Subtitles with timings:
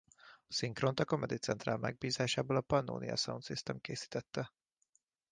[0.47, 4.51] A szinkront a Comedy Central megbízásából a Pannónia Sound System készítette.